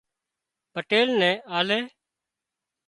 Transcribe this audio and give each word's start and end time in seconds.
پٽيل 0.73 1.07
نين 1.19 1.35
آلي 1.57 1.79